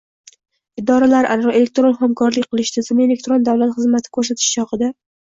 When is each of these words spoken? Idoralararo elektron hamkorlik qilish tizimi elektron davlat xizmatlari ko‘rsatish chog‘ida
Idoralararo 0.81 1.53
elektron 1.59 1.95
hamkorlik 2.01 2.49
qilish 2.51 2.75
tizimi 2.79 3.09
elektron 3.09 3.49
davlat 3.55 3.79
xizmatlari 3.81 4.19
ko‘rsatish 4.21 4.53
chog‘ida 4.61 4.95